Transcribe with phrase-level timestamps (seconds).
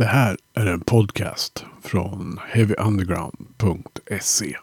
[0.00, 4.56] Det här är en podcast från heavyunderground.se.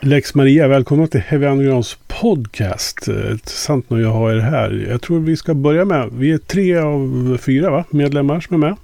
[0.00, 3.08] Lex Maria, välkomna till Heavy Undergrounds podcast.
[3.08, 4.86] Eh, intressant nöje att ha er här.
[4.90, 7.84] Jag tror vi ska börja med, vi är tre av fyra va?
[7.90, 8.76] medlemmar som är med.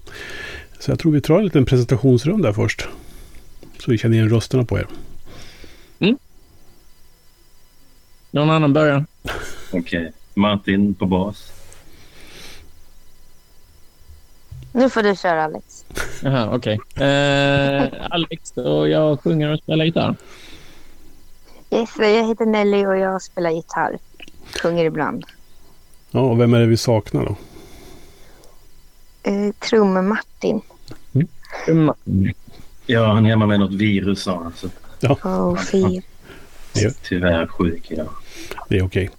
[0.79, 2.89] Så jag tror vi tar en liten presentationsrunda först.
[3.79, 4.87] Så vi känner igen rösterna på er.
[5.99, 6.17] Mm.
[8.31, 9.05] Någon annan börjar?
[9.73, 10.13] Okej.
[10.35, 11.53] Martin på bas.
[14.73, 15.85] Nu får du köra Alex.
[16.23, 16.81] Jaha, okej.
[16.97, 20.17] Eh, Alex och jag sjunger och spelar gitarr.
[21.71, 23.99] Yes, jag heter Nelly och jag spelar gitarr.
[24.63, 25.25] Sjunger ibland.
[26.11, 27.37] Ja, och vem är det vi saknar då?
[29.23, 30.61] Eh, Trum-Martin.
[31.69, 31.93] Mm.
[32.87, 34.53] Ja, han är hemma med något virus sa han.
[34.57, 34.69] Så
[35.09, 36.01] Oh, fy.
[37.03, 38.09] tyvärr sjuk idag.
[38.69, 39.11] Det är okej.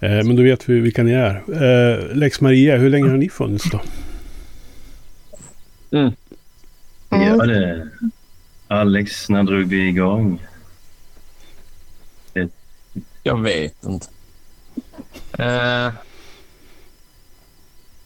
[0.00, 1.34] Eh, men då vet vi vilka ni är.
[1.62, 3.80] Eh, Lex Maria, hur länge har ni funnits då?
[5.90, 6.12] Mm.
[7.10, 7.28] Mm.
[7.38, 7.88] Ja, det...
[8.68, 10.40] Alex, när drog vi igång?
[13.22, 14.06] Jag vet inte.
[15.38, 15.92] Eh,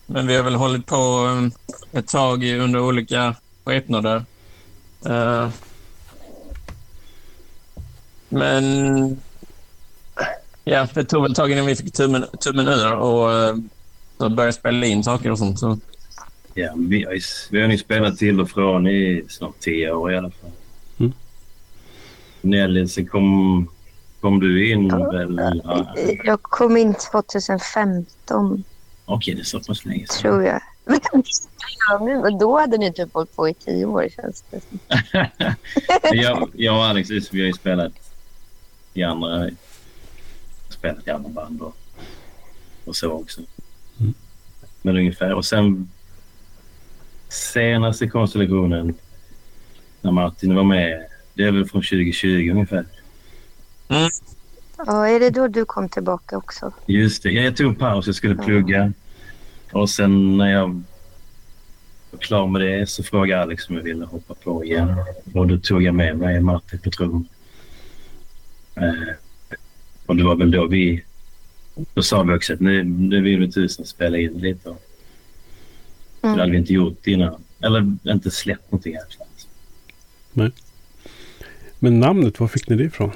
[0.07, 1.27] men vi har väl hållit på
[1.93, 4.25] eh, ett tag i- under olika skepnader.
[5.07, 5.49] Eh,
[8.29, 9.21] men
[10.65, 13.57] ja, det tog väl ett tag innan vi fick tummen, tummen ur och eh,
[14.19, 15.59] så började spela in saker och sånt.
[15.59, 15.79] Så.
[16.55, 17.19] Ja, vi har,
[17.51, 20.51] vi har ju spelat till och från i snart tio år i alla fall.
[20.99, 21.13] Mm.
[22.41, 23.69] Nelly, så kom,
[24.21, 25.41] kom du in väl?
[25.65, 28.65] Ja, Jag kom in 2015,
[29.05, 30.21] Okej, det är så pass länge sedan.
[30.23, 30.61] tror jag.
[31.89, 34.79] Ja, men Då hade ni typ hållit på i tio år, känns det som.
[36.13, 37.93] jag, jag och Alex vi har ju spelat
[38.95, 39.51] i andra,
[40.85, 41.77] spelat i andra band och,
[42.85, 43.41] och så också.
[44.01, 44.15] Mm.
[44.83, 45.35] Men ungefär.
[45.35, 45.89] Och sen
[47.29, 48.95] senaste konstellationen
[50.01, 52.85] när Martin var med, det är väl från 2020 ungefär.
[54.77, 56.73] Ja, är det då du kom tillbaka också?
[56.87, 57.31] Just det.
[57.31, 58.07] Ja, jag tog en paus.
[58.07, 58.93] Jag skulle plugga.
[59.73, 60.83] Och sen när jag
[62.11, 64.97] var klar med det så frågade Alex om jag ville hoppa på igen.
[65.35, 67.27] Och då tog jag med mig Martin på trum.
[70.05, 71.03] Eh, och det var väl då vi...
[71.95, 74.69] Då sa vi också att nu, nu vill vi tusen spela in lite.
[74.69, 74.81] Och
[76.21, 76.51] Det hade Mm.
[76.53, 77.45] vi inte gjort innan.
[77.61, 80.51] Eller inte släppt någonting här.
[81.79, 83.11] Men namnet, var fick ni det ifrån?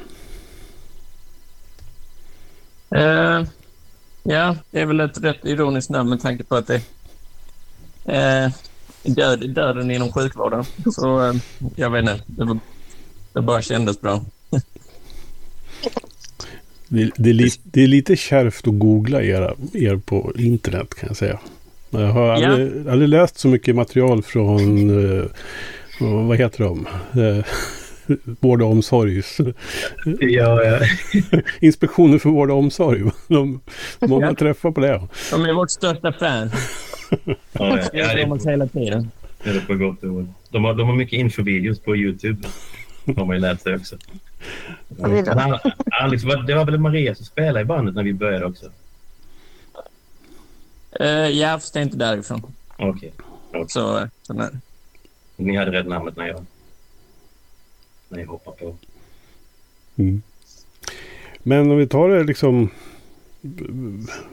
[2.91, 3.45] Eh,
[4.23, 6.83] ja, det är väl ett rätt ironiskt namn med tanke på att det
[8.05, 8.53] är
[9.03, 10.65] död, döden inom sjukvården.
[10.93, 11.35] Så eh,
[11.77, 12.59] jag vet inte, det, var,
[13.33, 14.25] det bara kändes bra.
[16.89, 21.07] Det, det, är, li, det är lite kärvt att googla era, er på internet kan
[21.07, 21.39] jag säga.
[21.91, 25.25] Jag har aldrig, aldrig läst så mycket material från, eh,
[26.01, 26.87] vad heter de?
[27.13, 27.45] Eh,
[28.41, 29.23] vård och omsorg.
[30.21, 30.79] Ja, ja.
[31.61, 33.03] Inspektionen för vård och omsorg.
[33.29, 33.61] De,
[34.01, 34.35] många Ja.
[34.35, 35.03] träffar på det.
[35.31, 36.51] De är vårt största fan.
[37.27, 39.11] ja, ja, Det är det, man hela tiden.
[39.45, 40.31] det är på gott och ont.
[40.51, 42.49] De har, de har mycket infovideos på Youtube.
[43.17, 43.97] har man ju lärt sig också.
[45.03, 45.59] Al-
[45.93, 48.67] Alex, det var väl Maria som spelade i bandet när vi började också?
[51.01, 52.43] Eh, ja, fast det är inte därifrån.
[52.77, 53.13] Okej.
[53.69, 54.49] Så, eh, så nej.
[55.37, 56.45] Ni hade rätt namnet när jag,
[58.09, 58.77] när jag hoppade på.
[59.97, 60.23] Mm.
[61.43, 62.71] Men om vi tar det liksom...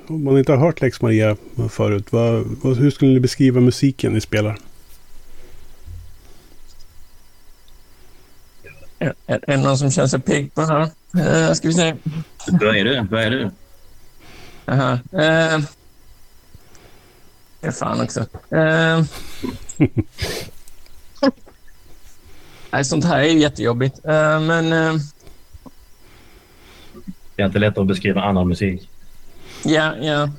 [0.07, 1.37] Om man inte har hört Lex Maria
[1.69, 2.11] förut.
[2.11, 4.57] Vad, vad, hur skulle ni beskriva musiken ni spelar?
[9.27, 10.81] Är, det någon som känner sig pigg på det här?
[11.47, 11.95] Eh, ska vi se.
[12.47, 13.07] Vad är du?
[13.11, 13.51] Vad är du?
[14.65, 14.91] Aha.
[14.93, 15.59] Eh,
[17.59, 18.25] det är fan också.
[22.71, 24.05] Nej, sånt här är ju jättejobbigt.
[24.05, 24.93] Eh, men eh,
[27.35, 28.89] Det är inte lätt att beskriva annan musik.
[29.63, 30.29] ja, ja.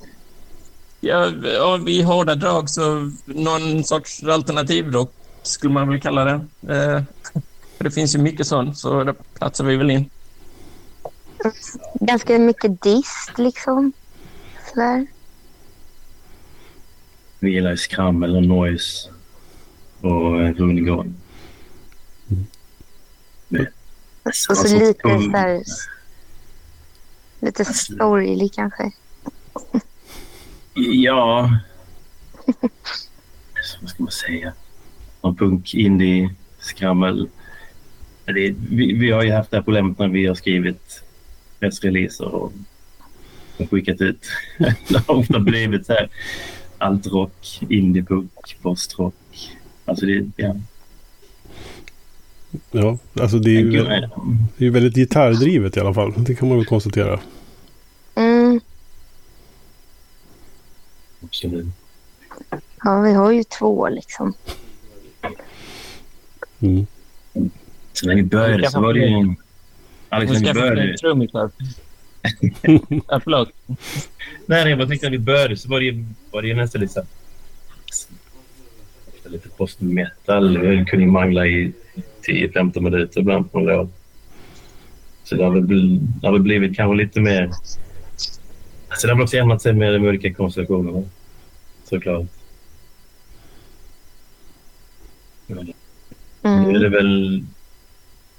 [1.00, 1.32] Ja,
[1.62, 6.40] och i hårda drag så någon sorts alternativrock skulle man väl kalla det.
[7.76, 10.10] För det finns ju mycket sånt, så det platsar vi väl in.
[11.94, 13.92] Ganska mycket dist liksom.
[14.70, 15.06] Sådär.
[17.38, 19.10] Vi gillar ju skrammel och noise
[20.00, 21.14] och eh, rundgång.
[23.48, 23.72] Det-
[24.24, 25.62] Och så lite sådär...
[27.40, 28.92] Lite sorglig kanske.
[30.74, 31.50] Ja.
[33.80, 34.52] Vad ska man säga?
[35.22, 37.28] Någon punk, indie, skrammel.
[38.26, 41.02] Det, vi, vi har ju haft det här problemet när vi har skrivit
[41.60, 42.52] pressreleaser och
[43.58, 44.26] och skickat ut.
[44.88, 46.08] det har ofta blivit så här
[46.78, 49.14] altrock, indiepunk, postrock.
[49.84, 50.56] Alltså det, ja.
[52.70, 53.90] Ja, alltså det är ju, det
[54.58, 56.12] är ju väldigt gitarrdrivet i alla fall.
[56.16, 57.20] Det kan man väl konstatera.
[58.14, 58.60] Mm.
[61.22, 61.66] Absolut.
[62.84, 64.34] Ja, vi har ju två liksom.
[66.60, 66.86] Mm.
[68.00, 69.34] Så när vi började så var det ju...
[70.08, 70.90] Alex, Nu när ska vi jag få började...
[70.90, 71.50] en trumgitarr.
[73.08, 73.50] Ja, förlåt.
[73.66, 73.76] Nej,
[74.46, 76.80] nej, jag bara tänkte när vi började så var det ju, var det ju nästan
[76.80, 77.08] lite så här-
[79.32, 80.58] Lite post-metal.
[80.58, 81.72] Vi kunde ju mangla i
[82.26, 83.90] 10-15 minuter ibland på en låt.
[85.24, 87.50] Så det har väl, bl- det har väl blivit kanske lite mer...
[88.88, 91.02] Alltså det har väl också ändrat sig med de olika konstellationerna.
[91.84, 92.26] Såklart.
[95.46, 95.72] Men
[96.42, 96.92] Nu är det Mm.
[96.92, 97.44] väl...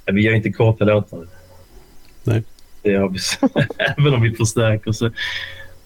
[0.07, 1.27] ja, Vi gör inte korta låtar.
[2.24, 2.44] Nej.
[2.81, 3.19] Det har vi.
[3.98, 5.12] Även om vi förstärker så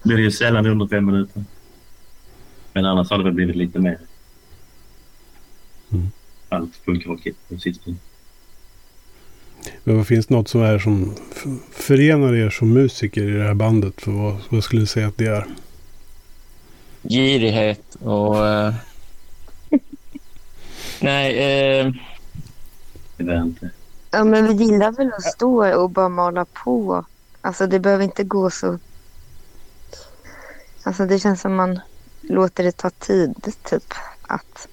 [0.03, 1.43] blir det ju sällan under fem minuter.
[2.73, 3.97] Men annars har det väl blivit lite mer.
[5.91, 6.11] Mm.
[6.49, 7.95] Allt punkrockigt på sistone.
[9.83, 11.15] Men vad finns det något som är som
[11.71, 14.01] förenar er som musiker i det här bandet?
[14.01, 15.45] För vad, vad skulle du säga att det är?
[17.03, 18.47] Girighet och...
[18.47, 18.73] eh,
[21.01, 21.37] Nej,
[21.79, 21.91] eh,
[23.17, 23.69] Det jag inte.
[24.11, 27.05] Ja, men vi gillar väl att stå och bara mala på.
[27.41, 28.79] Alltså det behöver inte gå så...
[30.83, 31.79] Alltså det känns som man
[32.21, 33.93] låter det ta tid, typ.
[34.21, 34.67] Att...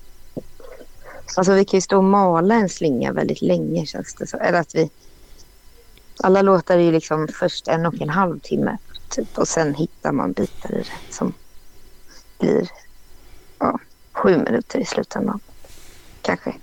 [1.36, 4.36] Alltså vi kan ju stå och mala en slinga väldigt länge känns det så.
[4.36, 4.90] Eller att vi...
[6.22, 8.78] Alla låtar är ju liksom först en och en halv timme.
[9.08, 11.32] Typ, och sen hittar man bitar i det som
[12.38, 12.70] blir
[13.58, 13.78] ja,
[14.12, 15.40] sju minuter i slutändan.
[16.22, 16.54] Kanske.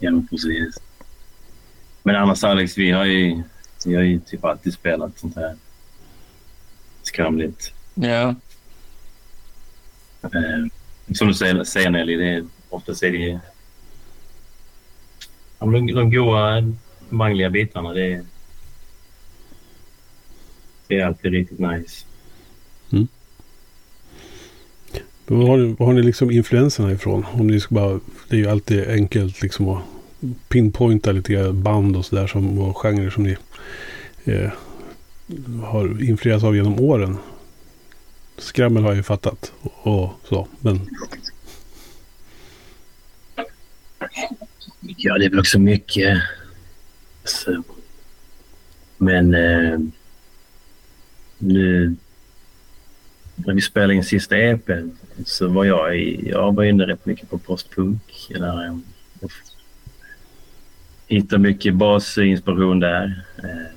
[0.00, 0.78] Men precis.
[2.02, 3.42] Men annars Alex, vi har ju,
[3.86, 5.56] vi har ju typ alltid spelat sånt här
[7.02, 7.72] skramligt.
[7.94, 8.34] ja.
[10.22, 10.66] Eh,
[11.14, 13.40] som du säger, säger Nelly, det är, oftast är det
[15.58, 16.72] de, de goa
[17.08, 17.92] mangliga bitarna.
[17.92, 18.24] Det är,
[20.86, 22.06] det är alltid riktigt nice.
[25.30, 27.26] Var har, ni- var har ni liksom influenserna ifrån?
[27.32, 29.82] Om ni ska bara, det är ju alltid enkelt liksom att
[30.48, 33.36] pinpointa lite band och sådär som, och genrer som ni
[34.24, 34.50] eh,
[35.64, 37.16] har influerats av genom åren.
[38.38, 40.48] Skrammel har jag ju fattat och, och så.
[40.60, 40.80] Men
[44.96, 46.08] Ja, det är väl också mycket.
[46.16, 46.18] Eh,
[47.24, 47.62] så.
[48.98, 49.78] Men eh,
[51.38, 51.94] nu
[53.46, 54.90] när vi spelade in sista EPn
[55.24, 58.26] så var jag, i, jag var inne rätt mycket på postpunk.
[58.30, 58.78] Där,
[59.20, 59.30] och
[61.06, 63.24] hittade mycket basinspiration där.
[63.38, 63.74] Eh,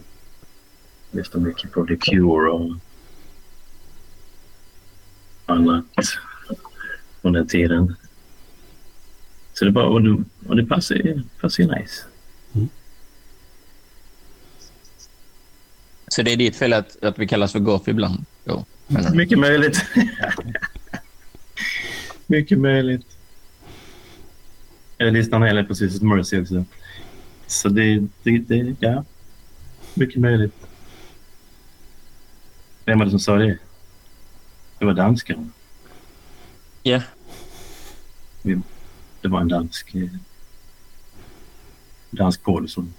[1.12, 2.72] lyssnade mycket på The Cure och
[5.46, 5.86] annat
[7.22, 7.96] från den tiden.
[9.54, 11.22] Så det, bara, och det, och det passar, ju-
[11.58, 12.04] nice.
[16.08, 18.26] Så det är ditt fel att, att vi kallas för goth ibland?
[18.46, 18.66] Jo.
[18.94, 19.86] Men, Mycket möjligt.
[22.28, 23.18] Mycket möjligt.
[24.98, 26.66] Jag lyssnar en hel del på Sisters Mercy också.
[27.48, 29.04] Så det, det, det, ja.
[29.94, 30.54] Mycket möjligt.
[32.86, 33.58] Vem var det som sa det?
[34.80, 35.50] Det var danskarna.
[36.84, 37.02] ja.
[39.22, 40.10] Det var en dansk, eh,
[42.10, 42.94] dansk podd som,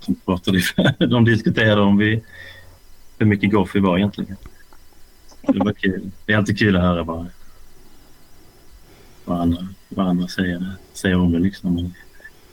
[0.00, 0.60] som pratade.
[0.98, 2.22] De diskuterade om vi,
[3.18, 4.36] hur mycket golf vi var egentligen.
[5.48, 6.10] Det var kul.
[6.26, 7.26] Det är alltid kul att höra bara
[9.24, 11.38] vad andra, vad andra säger, säger om det.
[11.38, 11.94] Liksom.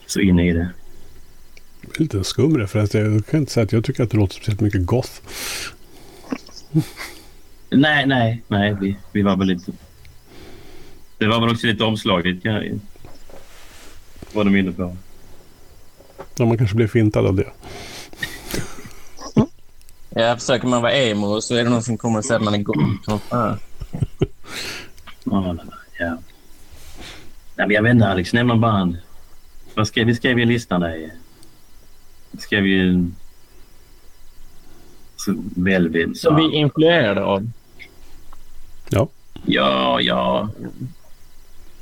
[0.05, 0.69] Så inne i det.
[1.81, 2.93] det är lite skum referens.
[2.93, 5.12] Jag kan inte säga att jag tycker att det låter speciellt mycket goth.
[7.69, 8.75] Nej, nej, nej.
[8.81, 9.71] Vi, vi var väl lite...
[11.17, 11.83] Det var väl också lite
[12.43, 12.79] jag-
[14.33, 14.98] Var de inne på.
[16.38, 17.51] Ja, man kanske blir fintad av det.
[20.15, 22.53] Ja, försöker man vara emo så är det någon som kommer och säger att man
[22.53, 22.63] är.
[23.05, 23.55] Så, ah.
[25.23, 25.55] Ja,
[25.99, 26.17] ja.
[27.55, 28.97] Nej, men jag vet inte Alex, nämn någon band.
[29.75, 31.11] Vad skrev, vi skrev ju listan där.
[32.31, 33.05] Vi skrev ju...
[35.15, 36.17] Så Velvet.
[36.17, 37.47] Som vi influerade av.
[39.45, 40.49] Ja, ja.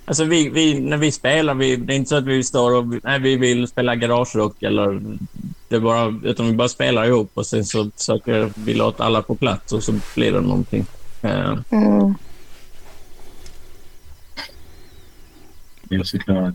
[0.05, 2.85] Alltså vi, vi, när vi spelar, vi, det är inte så att vi står och
[3.03, 5.01] nej, vi vill spela garagerock eller
[5.69, 9.35] det bara, utan vi bara spelar ihop och sen så försöker vi låta alla på
[9.35, 10.85] plats och så blir det någonting.
[11.21, 12.13] Eh, Mm.
[15.89, 16.53] Är såklart.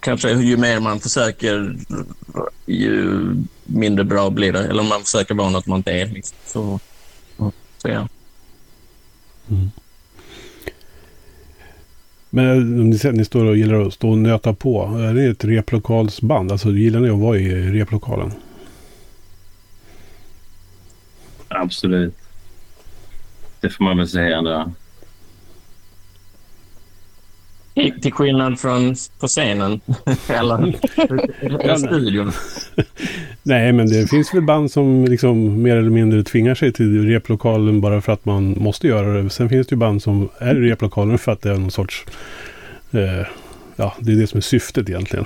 [0.00, 1.76] kanske ju mer man försöker,
[2.66, 3.20] ju
[3.64, 4.64] mindre bra blir det.
[4.66, 6.06] Eller om man försöker vara något man inte är.
[6.06, 6.36] Liksom.
[6.46, 6.80] Så,
[7.78, 8.08] så ja.
[12.34, 14.84] Men eh, ni, säger att ni står och gillar att stå och nöta på.
[14.84, 16.52] Är det ett replokalsband?
[16.52, 18.32] Alltså gillar ni att vara i replokalen?
[21.48, 22.14] Absolut.
[23.60, 24.72] Det får man väl säga ändå.
[28.02, 29.80] Till skillnad från på scenen.
[30.28, 30.76] eller
[31.40, 32.32] eller studion.
[33.46, 37.80] Nej, men det finns väl band som liksom mer eller mindre tvingar sig till replokalen
[37.80, 39.30] bara för att man måste göra det.
[39.30, 42.04] Sen finns det ju band som är i replokalen för att det är någon sorts...
[42.92, 43.26] Eh,
[43.76, 45.24] ja, det är det som är syftet egentligen.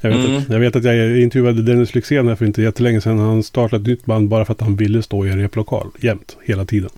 [0.00, 0.36] Jag vet, Mm.
[0.38, 3.18] att, jag vet att jag intervjuade Dennis Lyxzén här för inte jättelänge sedan.
[3.18, 6.36] Han startade ett nytt band bara för att han ville stå i en replokal jämt,
[6.44, 6.90] hela tiden.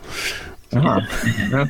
[0.71, 1.07] Jaha.
[1.53, 1.69] Ja.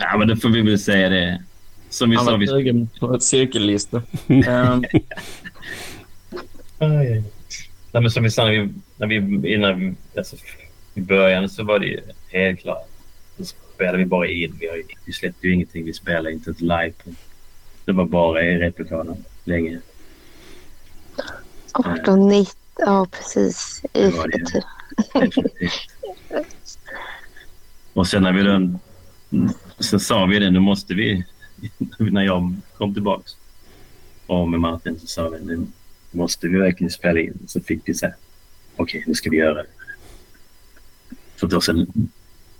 [0.00, 1.42] Ja, men det får vi väl säga det.
[1.90, 2.86] Som vi Han sa, var vi...
[3.00, 4.02] på ett cirkellista.
[4.28, 4.84] Ehm.
[6.88, 7.22] Nej,
[7.92, 10.36] men som vi sa när vi, när vi, innan alltså,
[10.94, 12.88] i början så var det ju helt klart.
[13.36, 14.56] Då spelade vi bara in.
[14.60, 15.84] Vi, har, vi släppte ju ingenting.
[15.84, 16.92] Vi spelade inte ett live.
[17.84, 19.80] Det var bara i replokalen länge.
[21.72, 23.82] 18, 19, ja precis.
[23.92, 24.46] I, Det var det.
[24.46, 24.64] typ.
[27.92, 28.78] Och sen när vi då,
[29.78, 31.24] så sa vi det, nu måste vi,
[31.98, 33.36] när jag kom tillbaks
[34.26, 35.66] och med Martin så sa vi, nu
[36.12, 37.38] måste vi verkligen spela in.
[37.46, 38.14] Så fick vi säga,
[38.76, 39.66] okej nu ska vi göra det.
[41.36, 42.10] För då sen,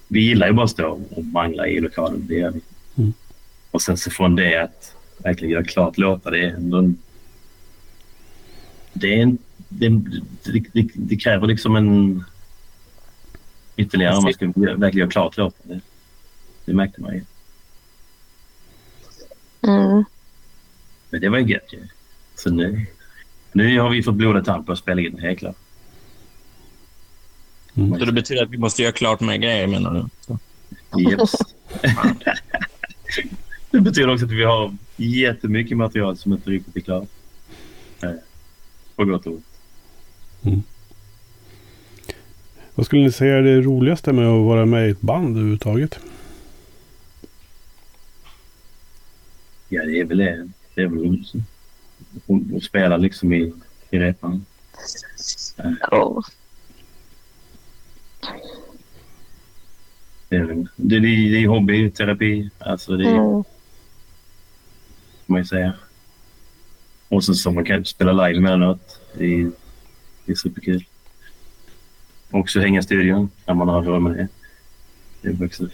[0.08, 2.60] vi gillar ju bara att stå och mangla i lokalen, det gör vi.
[2.96, 3.12] Mm.
[3.70, 6.98] Och sen så från det att verkligen göra klart låtar, det är ändå en,
[8.92, 9.88] det, är en, det,
[10.44, 12.24] det, det, det kräver liksom en
[13.76, 15.62] ytterligare om man ska verkligen göra klart låten.
[15.68, 15.80] Det,
[16.64, 17.24] det märkte man ju.
[19.60, 20.04] Mm.
[21.10, 21.88] Men det var ju gött ju.
[22.34, 22.86] Så nu,
[23.52, 25.56] nu har vi fått blodad tand på att spela in, helt klart.
[27.74, 30.04] så det betyder att vi måste göra klart med grejer menar du?
[30.20, 30.38] Så.
[31.00, 31.32] Jeps.
[33.70, 37.08] det betyder också att vi har jättemycket material som inte riktigt är klart.
[38.96, 39.46] På gott och ont.
[42.74, 45.98] Vad skulle ni säga är det roligaste med att vara med i ett band överhuvudtaget?
[49.68, 50.48] Ja, det är väl det.
[50.74, 51.24] Det är väl
[52.16, 53.52] att- att spela liksom i,
[53.90, 54.44] i repan.
[55.90, 56.22] Ja.
[60.28, 62.50] Det är, det, det, är- det är hobby, terapi.
[62.58, 63.44] Alltså det är, Mm.
[65.26, 65.72] man ju säga.
[67.08, 69.00] Och så som man kan spela live emellanåt.
[69.18, 69.50] Det är,
[70.24, 70.84] det är superkul.
[72.30, 74.28] Också hänga i studion när man har råd med det.
[75.22, 75.68] Det är också...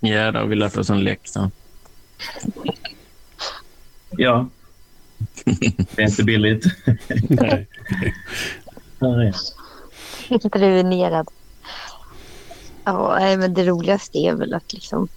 [0.00, 1.50] Ja, då har vi lärt oss en läxa.
[4.10, 4.48] Ja.
[5.44, 6.64] Det är inte billigt.
[7.28, 7.68] Nej.
[9.00, 9.34] Är.
[10.28, 11.28] Inte ruinerad.
[12.84, 15.08] Ja, nej, men det roligaste är väl att liksom...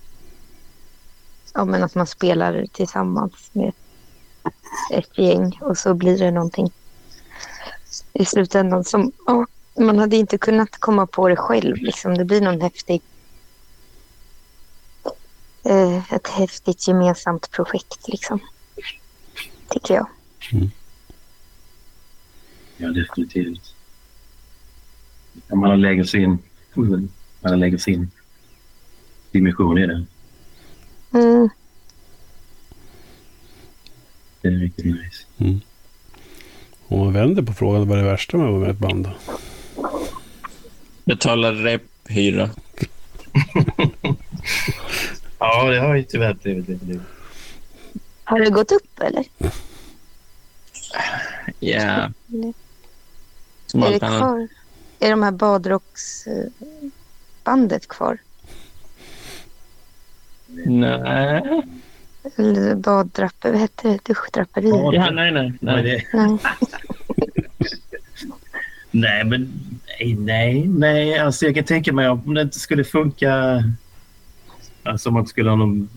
[1.54, 3.74] Ja, men att man spelar tillsammans med
[4.92, 6.72] ett gäng och så blir det någonting
[8.14, 9.12] i slutändan som...
[9.26, 11.78] Ja, man hade inte kunnat komma på det själv.
[11.78, 12.18] Liksom.
[12.18, 13.02] Det blir någon häftig...
[15.64, 18.40] Eh, ett häftigt gemensamt projekt, liksom.
[19.70, 20.08] Tycker jag.
[22.78, 23.76] Ja, definitivt.
[25.48, 26.38] Ja, man lägger sin,
[27.42, 28.12] man lägger sin
[29.32, 30.06] dimension i det.
[31.14, 31.50] Mm.
[34.42, 35.26] Det är riktigt nice.
[36.88, 38.78] Om man vänder på frågan, vad är det värsta med att vara med i ett
[38.80, 39.06] band?
[39.06, 39.12] då?
[41.06, 42.50] Betala rephyra.
[45.40, 47.00] Ja, det har ju tyvärr blivit nu.
[48.30, 49.26] Har det gått upp, eller?
[51.60, 52.12] Ja.
[53.66, 54.48] Som Är det kvar?
[55.00, 58.18] Är de här badrocksbandet kvar?
[60.66, 61.62] Nej.
[62.36, 64.00] Eller baddrapper, vad hette det?
[64.06, 64.70] Duschdraperi?
[64.70, 65.12] Ja.
[65.12, 65.54] Nej, nej.
[65.62, 66.08] Nej.
[66.14, 66.14] Nej.
[68.92, 69.60] Nej, men
[70.00, 71.20] nej, nej, nej.
[71.20, 73.64] Alltså jag kan tänka mig om det inte skulle funka.
[74.84, 75.90] Alltså om man inte skulle ha någon...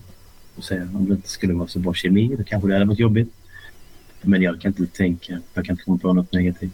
[0.61, 2.99] säger jag, Om det inte skulle vara så bra kemi, då kanske det hade varit
[2.99, 3.33] jobbigt.
[4.21, 5.39] Men jag kan inte tänka.
[5.53, 6.73] Jag kan inte komma på något negativt.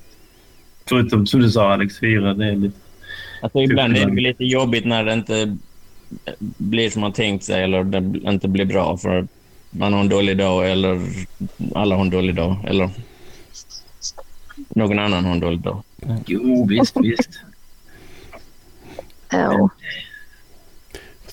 [0.85, 2.33] Förutom som du sa Alex, hyra.
[2.33, 2.77] Det är lite...
[3.41, 5.57] Alltså, ibland är det väl lite jobbigt när det inte
[6.57, 9.27] blir som man tänkt sig eller det inte blir bra för
[9.69, 11.01] man har en dålig dag eller
[11.75, 12.89] alla har en dålig dag eller
[14.69, 15.83] någon annan har en dålig dag.
[16.25, 17.39] Jo, visst, visst.
[19.29, 19.69] Ja.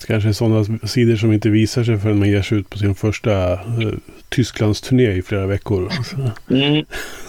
[0.00, 2.78] Det kanske är sådana sidor som inte visar sig förrän man ger sig ut på
[2.78, 3.58] sin första eh,
[4.28, 5.90] Tysklandsturné i flera veckor.
[6.04, 6.16] Så,
[6.54, 6.84] Mm.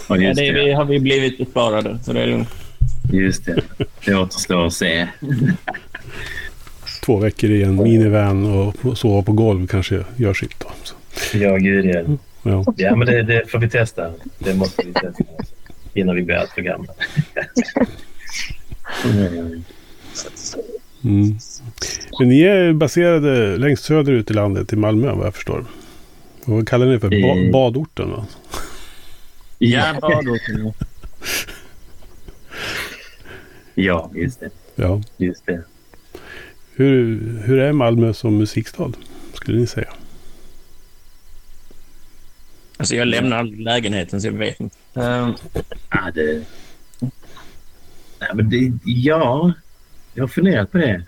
[0.08, 0.52] Ja, det, det.
[0.52, 2.48] vi har vi blivit besparade, så det är lugnt.
[3.12, 3.62] Just det.
[4.04, 5.08] Det återstår att se.
[7.04, 10.60] två veckor i en minivan och sova på golv kanske gör sitt.
[10.60, 10.70] Då.
[10.84, 10.94] Så,
[11.38, 12.02] Ja, gud ja.
[12.42, 12.64] ja.
[12.76, 14.12] Ja, men det, det får vi testa.
[14.38, 15.24] Det måste vi testa
[15.94, 16.92] innan vi alltför gamla.
[19.04, 19.64] Mm.
[21.08, 21.38] Mm.
[22.18, 25.58] Men ni är baserade längst söderut i landet, i Malmö vad jag förstår.
[26.44, 27.08] Och vad kallar ni för?
[27.08, 27.52] Ba- Mm.
[27.52, 28.26] badorten va?
[29.58, 30.72] Ja, badorten.
[33.74, 34.50] Ja, just det.
[34.74, 35.02] Ja.
[35.16, 35.62] Just det.
[36.74, 38.92] Hur, hur är Malmö som musikstad?
[39.34, 39.92] Skulle ni säga?
[42.76, 44.76] Alltså, jag lämnar aldrig lägenheten, så jag vet inte.
[44.94, 45.32] Ehm,
[45.90, 46.44] Ja, det...
[48.20, 48.72] Nej, men det...
[48.84, 49.52] Ja,
[50.18, 51.04] jag har funderat på det.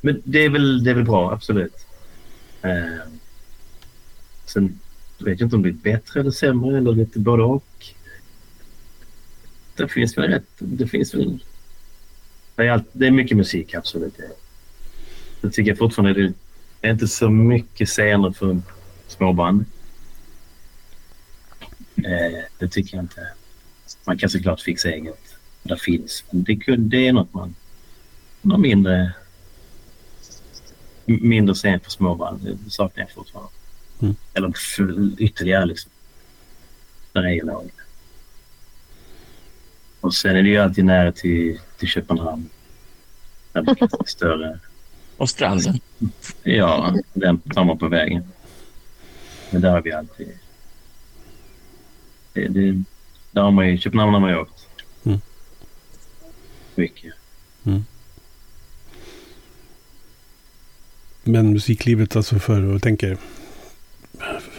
[0.00, 1.86] Men det är väl, det är väl bra, absolut.
[2.62, 3.08] Eh,
[4.44, 4.78] sen
[5.18, 7.86] vet jag inte om det är bättre eller sämre eller lite både och.
[9.76, 10.46] Det finns väl rätt...
[10.58, 11.44] Det finns väl...
[12.54, 14.14] Det är, allt, det är mycket musik, absolut.
[15.40, 16.32] Jag tycker jag fortfarande det
[16.80, 18.60] är inte så mycket scener för
[19.06, 19.64] småband.
[21.96, 23.28] Eh, det tycker jag inte.
[24.04, 25.33] Man kan såklart fixa eget.
[25.64, 26.24] Det finns.
[26.30, 27.54] Men det, det är något man...
[28.42, 29.12] Någon mindre...
[31.04, 32.58] Mindre scen för småband.
[32.64, 33.50] Det saknar jag fortfarande.
[34.02, 34.14] Mm.
[34.34, 35.90] Eller för, ytterligare liksom.
[37.12, 37.70] Där är ju lag.
[40.00, 42.48] Och sen är det ju alltid nära till, till Köpenhamn.
[43.52, 44.58] Där blir det större.
[45.16, 45.80] och stranden.
[46.42, 48.22] Ja, den tar man på vägen.
[49.50, 50.38] Men där har vi alltid...
[52.32, 52.82] Det, det,
[53.30, 54.53] där har man ju, Köpenhamn har man ju åkt.
[56.76, 56.88] Mm.
[56.92, 57.14] Mycket.
[61.24, 63.18] Men musiklivet alltså för, jag tänker,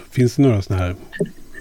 [0.10, 0.96] finns det några sådana här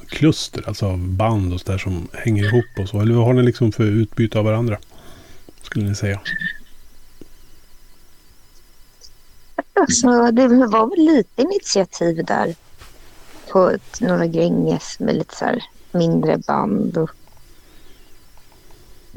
[0.08, 3.00] kluster, alltså av band och sådär som hänger ihop och så?
[3.00, 4.78] Eller vad har ni liksom för utbyte av varandra?
[5.62, 6.20] Skulle ni säga?
[9.74, 12.54] Alltså, det var väl lite initiativ där
[13.52, 16.98] på ett, några Gränges med lite så här mindre band.
[16.98, 17.10] Och,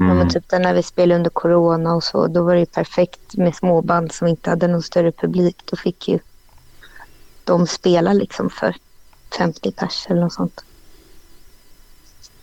[0.00, 0.16] Mm.
[0.16, 3.54] men typ när vi spelade under corona och så, då var det ju perfekt med
[3.54, 5.56] småband som inte hade någon större publik.
[5.64, 6.18] Då fick ju
[7.44, 8.74] de spela liksom för
[9.38, 10.64] 50 pers eller något sånt.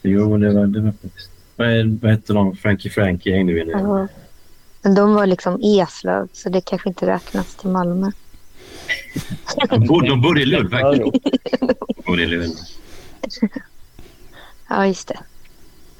[0.01, 1.31] Jo, det var, det var faktiskt...
[1.55, 2.55] Vad, hette de?
[2.55, 3.71] Frankie Frankie hängde vi nu.
[3.71, 4.07] Ja.
[4.81, 8.11] Men de var liksom Eslöv, så det kanske inte räknas till Malmö.
[9.69, 11.23] De bodde, de bodde i Lund faktiskt.
[11.61, 12.57] De bodde i Lund.
[14.69, 15.19] Ja, just det.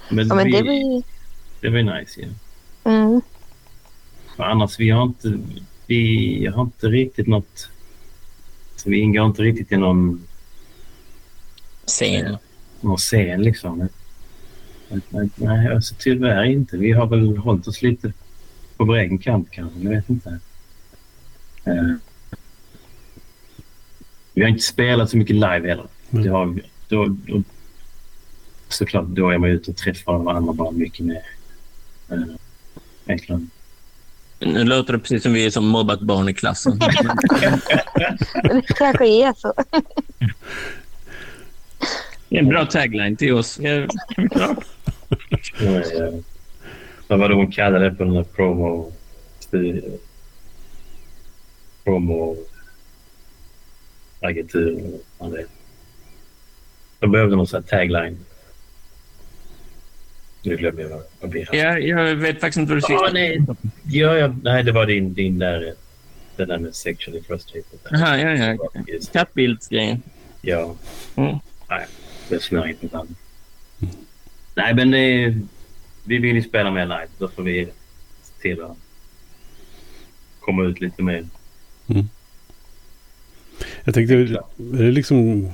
[0.09, 1.01] Men, Ja, men vi, det var ju...
[1.65, 2.21] det var ju nice.
[2.21, 2.91] Ja.
[2.91, 3.21] Mm.
[4.35, 5.39] För annars, vi har inte,
[5.87, 7.69] vi har inte riktigt något...
[8.75, 10.23] Så vi ingår inte riktigt i någon,
[11.85, 12.37] Scen.
[12.81, 13.89] någon scen liksom.
[15.35, 16.77] Nej, alltså, tyvärr inte.
[16.77, 18.13] Vi har väl hållit oss lite
[18.77, 19.79] på vår egen kant kanske.
[19.79, 20.39] Jag vet inte.
[21.63, 21.93] Eh,
[24.33, 25.87] vi har inte spelat så mycket live heller.
[26.11, 26.23] Mm.
[26.23, 26.61] Det har.
[26.87, 27.43] Då, då,
[28.69, 31.21] såklart, då är man ute och träffar andra barn mycket mer.
[32.09, 32.17] Eh,
[33.05, 33.49] egentligen.
[34.39, 36.79] Nu låter det precis som vi är som mobbat barn i klassen.
[38.43, 39.53] Men det kanske är så.
[42.29, 43.59] Det är en bra tagline till oss.
[43.59, 43.87] Ja,
[44.31, 44.55] bra.
[45.61, 46.13] Eh,
[47.07, 48.91] Vad var det hon kallade det på den här promo...
[51.83, 52.37] Promo...
[54.21, 54.99] Agenturen.
[56.99, 58.17] De behövde någon sån här tagline.
[60.45, 61.57] Nu glömde jag vad hade.
[61.57, 63.41] Ja, jag vet faktiskt inte vad du syftar Åh, nej.
[63.83, 65.73] Ja, ja, nej, det var din, din där...
[66.35, 67.79] Den där med sexually frustrated.
[67.93, 68.57] Aha, ja, ja.
[69.13, 70.01] Kattbildsgrejen.
[70.41, 70.75] ja.
[71.15, 71.35] Mm.
[71.69, 71.85] Nej,
[72.29, 73.15] det snör inte ibland.
[74.55, 75.33] Nej, men eh,
[76.03, 77.07] vi vill ju spela mer live.
[77.17, 77.65] Då får vi
[78.23, 78.77] se till att
[80.39, 81.25] komma ut lite mer.
[83.83, 85.49] Jag tänkte, är det liksom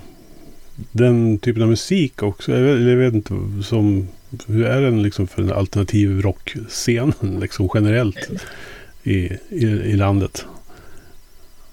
[0.92, 2.52] den typen av musik också?
[2.52, 4.08] Jag vet, jag vet inte, som,
[4.48, 8.30] hur är den liksom för den alternativ rockscenen liksom generellt
[9.04, 9.14] i,
[9.50, 10.46] i, i landet?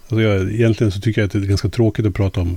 [0.02, 2.56] Alltså jag, egentligen så tycker jag att det är ganska tråkigt att prata om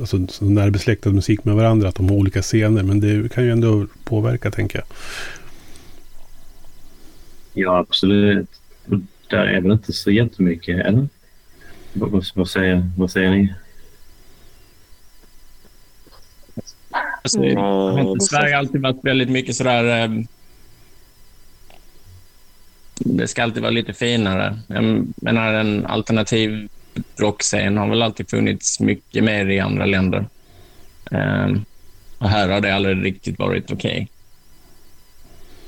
[0.00, 2.82] alltså, så närbesläktad musik med varandra, att de har olika scener.
[2.82, 4.86] Men det kan ju ändå påverka, tänker jag.
[7.54, 8.48] Ja, absolut.
[9.30, 11.08] Där är väl inte så jättemycket, eller?
[11.92, 13.54] Vad, vad, säger, vad säger ni?
[17.22, 20.04] Alltså, har inte känns- Sverige alltid varit väldigt mycket sådär...
[20.04, 20.26] Um,
[22.98, 24.58] det ska alltid vara lite finare.
[24.68, 26.68] Jag menar, en alternativ
[27.16, 30.26] rockscen har väl alltid funnits mycket mer i andra länder.
[31.10, 31.64] Um,
[32.18, 34.08] och här har det aldrig riktigt varit okej.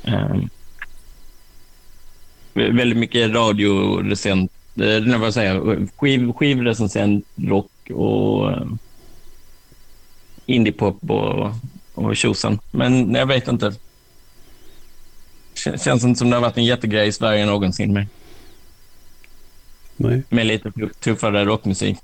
[0.02, 0.14] Okay.
[0.14, 0.48] Um,
[2.54, 8.78] väldigt mycket radiorecent, eh, vad säger skiv, skivrecensent rock och um,
[10.48, 11.52] indiepop och,
[11.94, 12.58] och tjosan.
[12.70, 13.72] Men jag vet inte.
[15.54, 18.06] Känns inte som det har varit en jättegrej i Sverige någonsin med.
[19.96, 20.22] Nej.
[20.28, 21.98] Med lite tuffare rockmusik.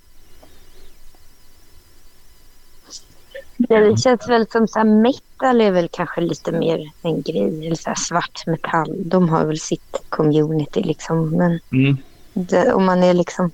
[3.57, 7.66] Det känns väl som så metal är väl kanske lite mer en grej.
[7.66, 9.09] Eller så svart metall.
[9.09, 11.30] De har väl sitt community liksom.
[11.30, 11.96] Men mm.
[12.33, 13.50] det, om man är liksom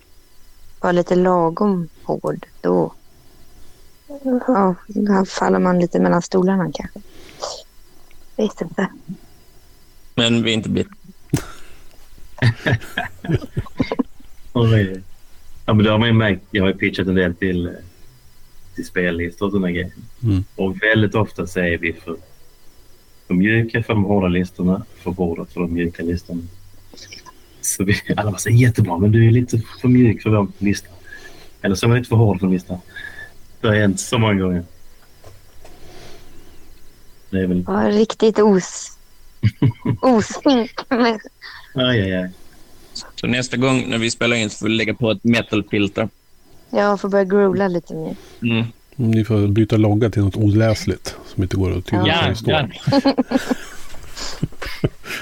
[0.80, 2.92] bara lite lagom hård då,
[4.46, 7.00] ja, då faller man lite mellan stolarna kanske.
[8.36, 8.88] Vet inte.
[10.14, 10.92] Men vi är inte blivit.
[15.64, 16.42] ja, men det har man ju märkt.
[16.50, 17.76] Jag har ju pitchat en del till,
[18.74, 19.92] till spellistor och sådana grejer.
[20.22, 20.44] Mm.
[20.56, 22.16] Och väldigt ofta säger vi för
[23.28, 26.42] de mjuka för de hårda listorna, för hårda för de mjuka listorna.
[27.60, 30.88] Så vi, alla bara säger jättebra, men du är lite för mjuk för vår lista.
[31.62, 32.78] Eller så är man lite för hård för listan.
[33.60, 34.64] Det har hänt så många gånger.
[37.30, 37.64] Det är väl...
[37.66, 38.98] Ja, riktigt os...
[40.00, 40.70] osynk.
[40.88, 41.20] Aj,
[41.74, 42.30] aj, aj.
[43.14, 46.08] Så nästa gång när vi spelar in så får vi lägga på ett metalfilter.
[46.70, 48.16] Jag får börja groola lite mer.
[48.42, 48.66] Mm.
[48.96, 52.68] Ni får byta logga till något oläsligt som inte går att tyda Ja, ja.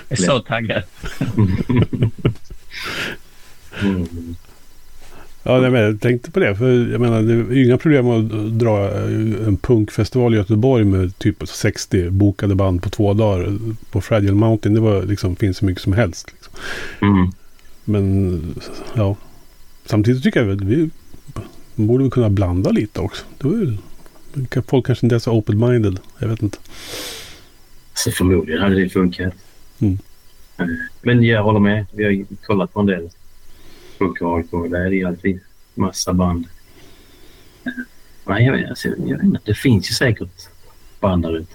[0.08, 0.82] Jag är så taggad.
[3.82, 4.36] Mm.
[5.42, 6.56] Ja, nej, men jag tänkte på det.
[6.56, 8.90] För jag menar, det är ju inga problem att dra
[9.46, 13.58] en punkfestival i Göteborg med typ 60 bokade band på två dagar
[13.90, 14.74] på Fragile Mountain.
[14.74, 16.32] Det var, liksom, finns så mycket som helst.
[16.32, 16.52] Liksom.
[17.00, 17.30] Mm.
[17.84, 18.54] Men
[18.94, 19.16] ja,
[19.86, 20.90] samtidigt tycker jag att vi
[21.74, 23.24] borde vi kunna blanda lite också.
[23.38, 23.76] Det var ju,
[24.66, 25.98] folk kanske inte är så open-minded.
[26.18, 26.58] Jag vet inte.
[27.94, 29.34] Så förmodligen hade det funkat.
[29.78, 29.98] Mm.
[31.02, 31.86] Men jag håller med.
[31.92, 33.10] Vi har kollat på en del
[33.98, 34.68] punk och hardcore.
[34.68, 35.40] Där är det alltid
[35.74, 36.46] massa band.
[38.24, 39.40] Nej, jag vet, alltså, jag vet inte.
[39.44, 40.48] Det finns ju säkert
[41.00, 41.54] band där ute.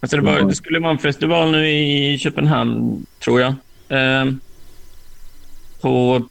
[0.00, 3.54] Alltså det, var, det skulle vara en festival nu i Köpenhamn, tror jag.
[3.88, 4.40] Ehm,
[5.80, 6.22] på,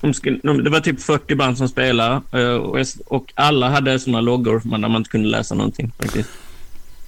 [0.00, 3.98] de skulle, de, det var typ 40 band som spelade eh, och, och alla hade
[3.98, 5.92] såna loggor där man inte kunde läsa någonting.
[5.98, 6.30] faktiskt.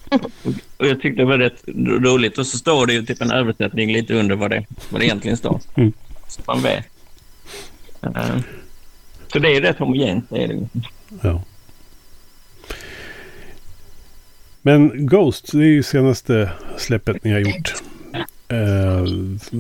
[0.09, 0.31] Och,
[0.77, 1.64] och jag tyckte det var rätt
[2.05, 2.38] roligt.
[2.38, 5.37] Och så står det ju typ en översättning lite under vad det, vad det egentligen
[5.37, 5.61] står.
[5.75, 5.92] Mm.
[6.29, 6.85] Så man vet.
[8.03, 8.43] Ehm,
[9.33, 10.25] så det är rätt homogent.
[10.31, 10.69] Det är det.
[11.23, 11.43] Ja.
[14.63, 17.75] Men Ghost, det är ju senaste släppet ni har gjort.
[18.49, 19.05] Eh,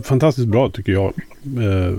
[0.02, 1.12] fantastiskt bra tycker jag.
[1.58, 1.94] Eh,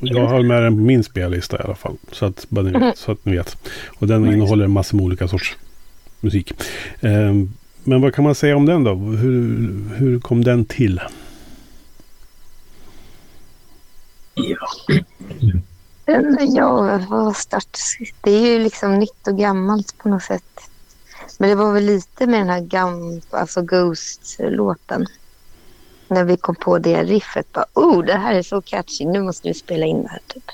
[0.00, 1.96] jag har med den på min spellista i alla fall.
[2.12, 3.56] Så att, bara ni vet, så att ni vet.
[3.88, 5.56] Och den innehåller en massa olika sorts
[6.20, 6.52] musik.
[7.00, 7.34] Eh,
[7.84, 8.94] men vad kan man säga om den då?
[8.94, 11.00] Hur, hur kom den till?
[14.34, 14.68] Ja.
[16.54, 17.78] Ja, vad start.
[18.20, 20.70] Det är ju liksom nytt och gammalt på något sätt.
[21.38, 25.06] Men det var väl lite med den här gam, alltså Ghost-låten.
[26.08, 27.52] När vi kom på det riffet.
[27.52, 29.04] Bara, oh, det här är så catchy.
[29.04, 30.20] Nu måste vi spela in det här.
[30.26, 30.44] Typ.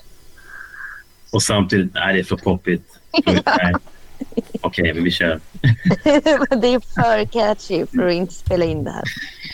[1.33, 2.99] Och samtidigt, nej det är för poppigt.
[4.61, 5.41] Okej, men vi kör.
[6.61, 9.05] det är för catchy för att inte spela in det här.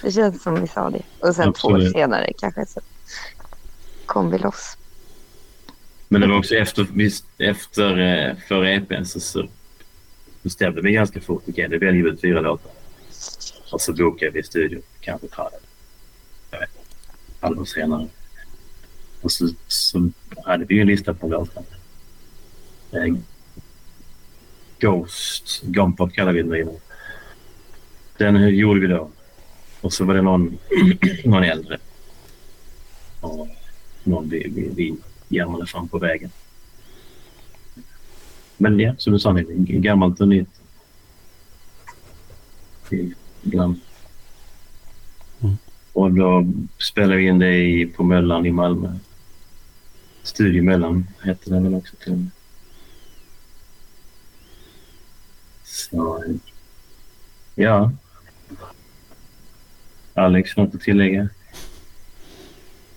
[0.03, 1.03] Det känns som vi sa det.
[1.19, 1.93] Och sen två år Absolut.
[1.93, 2.81] senare kanske så
[4.07, 4.77] kom vi loss.
[6.13, 6.87] Men det var också efter,
[7.39, 9.49] efter eh, förra EPn så, så
[10.43, 11.43] bestämde vi ganska fort.
[11.49, 12.73] Okej, nu väljer vi ut fyra låtar.
[13.73, 14.83] Och så bokade vi studion.
[15.01, 15.53] kanske Trad.
[16.51, 17.17] Jag vet inte.
[17.41, 18.09] Halvår senare.
[19.21, 20.11] Och så, så
[20.45, 21.65] hade vi ju en lista på låtar.
[22.93, 23.15] Eh,
[24.81, 26.81] Ghost, Gompop kallar vi den innan.
[28.17, 29.11] Den gjorde vi då.
[29.81, 30.59] Och så var det någon,
[31.25, 31.79] någon äldre.
[33.21, 33.49] Och
[34.05, 34.97] någon vi, vi, vi
[35.31, 36.31] jammade fram på vägen.
[38.57, 40.61] Men ja, som du sa, det är gammalt och nytt.
[43.43, 43.81] Ibland.
[45.41, 45.57] Mm.
[45.93, 46.47] Och då
[46.79, 48.99] spelade vi in det i, på Möllan i Malmö.
[50.23, 52.31] Studio Möllan hette den väl också till och med.
[55.65, 56.25] Så,
[57.55, 57.93] ja.
[60.15, 61.29] Alex, något att tillägga?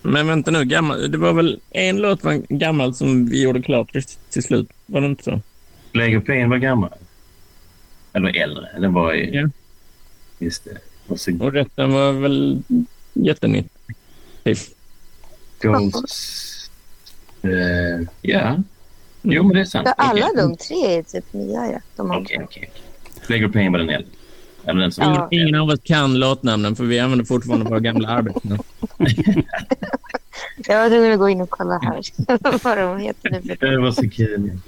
[0.05, 3.91] Men vänta nu, gammal, det var väl en låt var gammal som vi gjorde klart
[3.91, 4.69] till, till slut?
[4.85, 5.41] Var det inte så?
[5.93, 6.89] Lego Pain var gammal.
[8.13, 8.69] Eller äldre.
[8.79, 9.35] Den var i...
[9.35, 9.49] Ja.
[10.39, 10.77] Just det.
[11.07, 12.63] Och så, Och resten var väl
[13.13, 13.73] jättenytt.
[14.43, 14.57] Typ.
[15.61, 16.69] Ghosts.
[17.41, 18.63] Eh, ja.
[19.21, 19.87] Jo, men det är sant.
[19.87, 20.37] För alla Okej.
[20.37, 21.71] de tre är typ nya.
[21.71, 22.03] Ja.
[22.03, 22.71] Okej, okej.
[23.27, 24.07] du pengar på den eller?
[24.65, 24.91] Som...
[24.97, 25.27] Ja.
[25.31, 28.63] Ingen av oss kan låtnamnen för vi använder fortfarande våra gamla arbetsnamn.
[30.67, 32.01] Jag var tvungen att gå in och kolla här
[32.63, 33.55] vad de heter nu.
[33.59, 34.59] Det var så kul.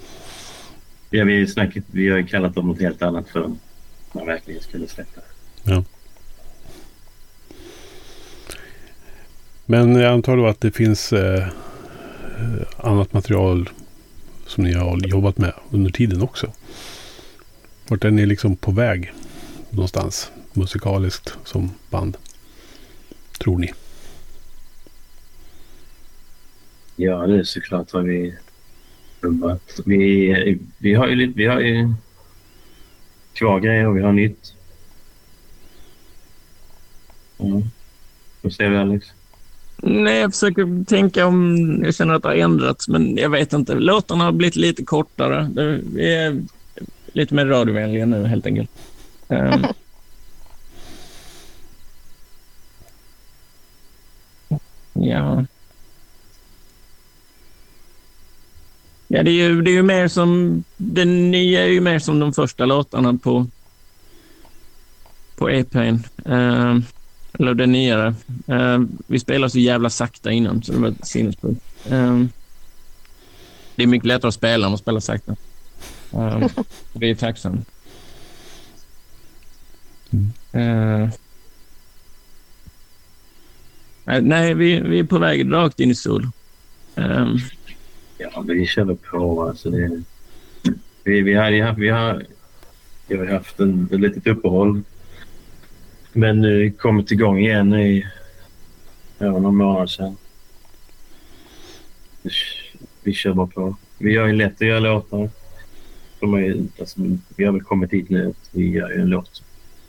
[1.10, 3.50] Ja, vi, snackat, vi har ju kallat dem något helt annat för
[4.12, 5.20] man verkligen skulle släppa.
[9.66, 11.46] Men jag antar då att det finns eh,
[12.76, 13.70] annat material
[14.46, 16.52] som ni har jobbat med under tiden också.
[17.88, 19.12] Vart är ni liksom på väg
[19.76, 22.16] någonstans musikaliskt som band?
[23.38, 23.72] Tror ni?
[26.96, 28.34] Ja, det är såklart har vi
[29.22, 29.80] jobbat.
[29.86, 31.92] Vi, vi har ju lite, vi har ju
[33.32, 34.54] kvar grejer och vi har nytt.
[37.38, 37.62] Ja.
[38.42, 39.06] Vad säger du Alex?
[39.82, 43.74] Nej, jag försöker tänka om jag känner att det har ändrats, men jag vet inte.
[43.74, 45.48] Låtarna har blivit lite kortare.
[45.52, 46.42] Det- Vi är
[47.12, 48.70] lite mer radiovänliga nu helt enkelt.
[49.28, 49.66] Ehm.
[54.92, 55.44] ja.
[59.08, 60.64] Ja, det är ju, det är ju mer som...
[60.76, 63.46] Det nya är ju mer som de första låtarna på,
[65.36, 65.96] på EPn.
[66.24, 66.84] Ehm,
[67.32, 68.14] eller det nyare.
[68.46, 71.60] Ehm, vi spelade så jävla sakta innan, så det var sinnessjukt.
[71.90, 72.28] Ehm,
[73.76, 75.36] det är mycket lättare att spela än att spela sakta.
[76.10, 76.48] Um,
[76.92, 77.58] vi är tacksamma.
[80.52, 81.08] Ehm,
[84.04, 86.28] nej, nej, vi, vi är på väg rakt in i sol.
[86.94, 87.38] Ehm,
[88.18, 89.42] Ja, vi kör väl på.
[89.42, 90.02] Alltså det,
[91.04, 92.26] vi, vi, har, ju haft, vi, har,
[93.06, 94.82] vi har haft en, ett litet uppehåll.
[96.12, 98.06] Men nu kommit igång igen i
[99.18, 100.16] ja, några månader sedan.
[103.02, 103.76] Vi, kör bara på.
[103.98, 105.30] Vi gör ju lätt att göra låtar.
[106.20, 107.00] De är, alltså,
[107.36, 109.42] vi har väl kommit dit nu att vi gör ju en låt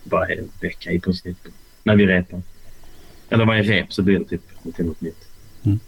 [0.10, 1.38] varje vecka i princip.
[1.84, 2.42] När vi repar.
[3.30, 5.28] Eller varje rep så blir det typ något nytt.
[5.64, 5.80] Mm.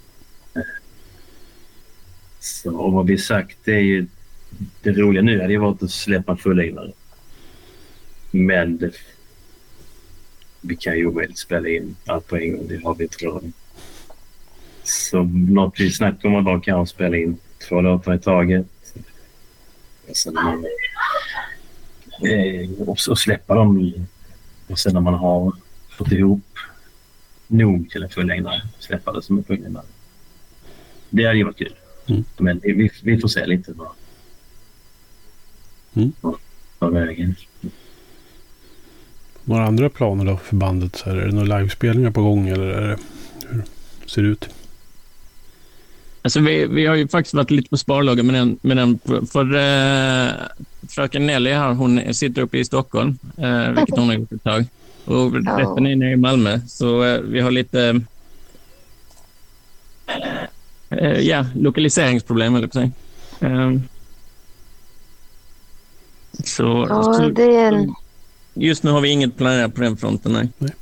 [2.40, 4.08] Så, och vad vi sagt det är ju...
[4.82, 6.92] Det roliga nu hade ju varit att släppa en fullängdare.
[8.32, 8.92] Men det,
[10.62, 12.68] vi kan ju omöjligt spela in allt på en gång.
[12.68, 13.52] Det har vi inte råd
[14.84, 18.66] Så något vi snackar om att bara kan spela in två låtar i taget.
[20.08, 20.38] Och sen
[22.80, 23.80] och, och släppa dem.
[23.80, 24.02] i-
[24.68, 25.54] Och sen när man har
[25.98, 26.42] fått ihop
[27.48, 29.86] nog till en fullängdare, släppa det som en fullängdare.
[31.10, 31.76] Det hade ju varit kul.
[32.08, 32.24] Mm.
[32.38, 33.88] Men vi, vi får se lite vad,
[35.94, 36.12] Mm.
[36.80, 37.36] vad, vägen.
[39.44, 40.96] Några andra planer då för bandet?
[40.96, 42.98] Så här, är det några livespelningar på gång eller är det,
[43.50, 43.64] hur
[44.06, 44.50] ser det ut?
[46.22, 48.60] Alltså vi, vi har ju faktiskt varit lite på sparlåga med den.
[48.62, 50.34] Med den för för eh,
[50.90, 54.66] fröken Nelly här, hon sitter uppe i Stockholm, eh, vilket hon har gjort ett tag.
[55.06, 56.60] Och resten är nere i Malmö.
[56.68, 58.02] Så eh, vi har lite
[60.90, 62.92] eh, ja, lokaliseringsproblem, eller på sig.
[63.40, 63.72] Eh,
[66.44, 67.94] så, Ja, så det är en...
[68.54, 70.32] just nu har vi inget planerat på den fronten.
[70.34, 70.50] Nej.
[70.58, 70.74] Nej,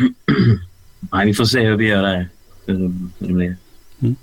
[1.24, 2.28] vi får se hur vi gör där.
[2.66, 2.76] Hur,
[3.18, 3.56] hur det blir.
[4.00, 4.16] Mm.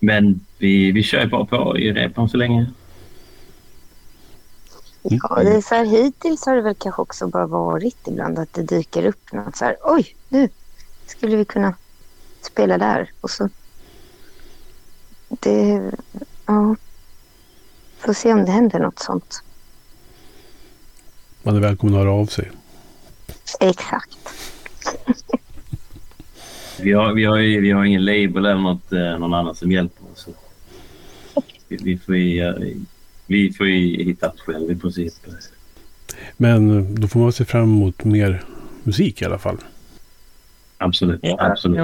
[0.00, 2.66] Men vi, vi kör ju bara på i repan så länge.
[5.02, 8.52] Ja, det är så här, hittills har det väl kanske också bara varit ibland att
[8.52, 9.76] det dyker upp något så här.
[9.82, 10.48] Oj, nu
[11.06, 11.74] skulle vi kunna
[12.40, 13.10] spela där.
[13.20, 13.48] Och så...
[15.28, 15.90] Det...
[16.46, 16.76] Ja.
[17.98, 19.42] Får se om det händer något sånt.
[21.42, 22.50] Man är välkommen att höra av sig.
[23.60, 24.18] Exakt.
[26.80, 29.72] Vi har, vi har, ju- vi har ingen label eller något, eh, någon annan som
[29.72, 30.18] hjälper oss.
[31.34, 32.76] Så Vi, vi, får ju,
[33.26, 35.12] vi får ju hitta själva i princip.
[36.36, 38.42] Men eh, då får man se fram emot mer
[38.82, 39.56] musik i alla fall.
[40.78, 41.20] Absolut.
[41.22, 41.78] Ja, absolut.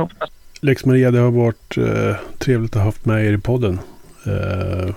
[0.60, 3.78] Lex Maria, det har varit eh, trevligt att ha haft med er i podden.
[4.26, 4.94] Eh,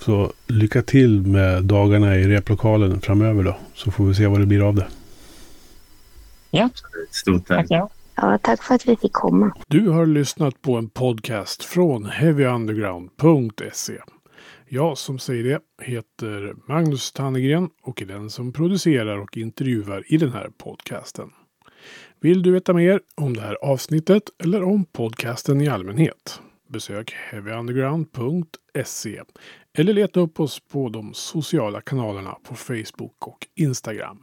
[0.00, 3.56] så lycka till med dagarna i replokalen framöver då.
[3.74, 4.86] Så får vi se vad det blir av det.
[7.10, 7.58] Stort tack.
[7.58, 7.90] Tack, ja.
[8.16, 9.52] Ja, tack för att vi fick komma.
[9.68, 13.98] Du har lyssnat på en podcast från heavyunderground.se.
[14.68, 20.16] Jag som säger det heter Magnus Tannegren och är den som producerar och intervjuar i
[20.16, 21.30] den här podcasten.
[22.20, 26.40] Vill du veta mer om det här avsnittet eller om podcasten i allmänhet?
[26.68, 29.22] Besök heavyunderground.se
[29.78, 34.22] eller leta upp oss på de sociala kanalerna på Facebook och Instagram.